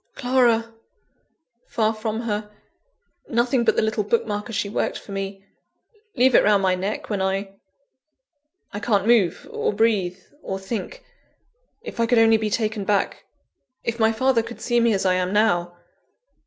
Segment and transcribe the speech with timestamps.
[0.15, 0.73] Clara!
[1.67, 2.49] far from her
[3.29, 5.45] nothing but the little book marker she worked for me
[6.15, 7.53] leave it round my neck when I
[8.73, 11.03] I can't move, or breathe, or think
[11.83, 13.25] if I could only be taken back
[13.83, 15.77] if my father could see me as I am now!